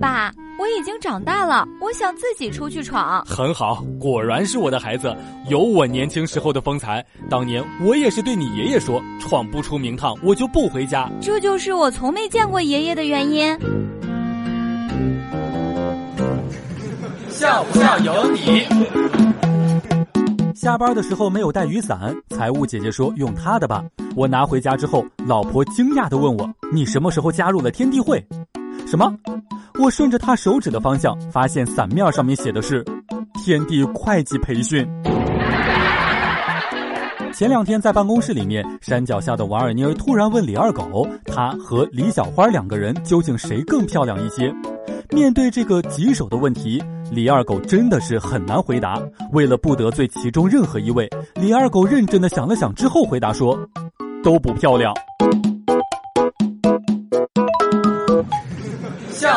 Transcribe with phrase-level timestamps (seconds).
[0.00, 3.24] 爸，我已经长大了，我想自己出去闯。
[3.26, 5.14] 很好，果然是我的孩子，
[5.48, 7.04] 有我年轻时候的风采。
[7.28, 11.10] 当年我也是对你爷爷说，闯不出名堂，我就不回家。
[11.20, 13.58] 这就是我从没见过爷爷的原因。
[17.28, 18.66] 笑不笑由你。
[20.54, 23.84] 下班的时候没有带雨伞，财务姐姐说用她的吧。
[24.14, 28.24] 我拿回家之后，老婆惊讶的问我：“你什么时候加入了天地会？”
[28.88, 29.14] 什么？
[29.78, 32.82] 我顺着他手指的方向，发现伞面上面写的是
[33.44, 34.88] “天地会计培训”。
[37.34, 44.50] 前两天在办公室里面，山脚下的王二妮儿突然问李二狗：“她和李小花两个人究竟谁更漂亮一些？”
[45.12, 46.82] 面对这个棘手的问题，
[47.12, 48.98] 李二狗真的是很难回答。
[49.32, 53.58] 为了不得罪其中任何一位，李二狗认真的想了想之后回答说
[54.24, 54.94] ：“都不漂亮。”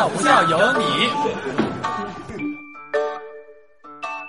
[0.02, 0.84] 笑不笑由你。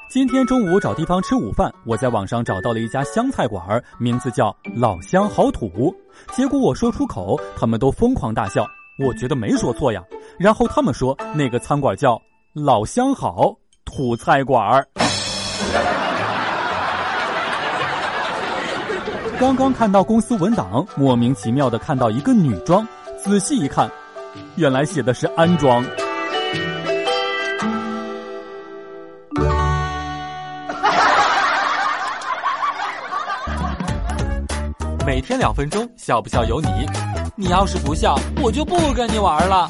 [0.08, 5.92] 今天中午找地方吃午饭，我在网上找到了一家湘菜馆，名字叫老乡好土。
[6.32, 8.68] 结果我说出口，他们都疯狂大笑。
[9.00, 10.04] 我觉得没说错呀。
[10.38, 12.22] 然后他们说那个餐馆叫
[12.54, 13.52] 老乡好
[13.84, 14.86] 土菜馆。
[19.40, 23.90] 刚刚看到公司文档，莫名其妙的看到一个女装，仔细一看，
[24.56, 25.84] 原来写的是安装。
[35.06, 36.68] 每天两分钟，笑不笑由你。
[37.36, 39.68] 你要是不笑，我就不跟你玩了。